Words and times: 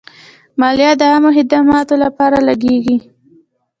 مالیه 0.59 0.91
د 0.99 1.01
عامه 1.11 1.29
خدماتو 1.37 1.95
لپاره 2.03 2.37
لګیږي. 2.47 2.97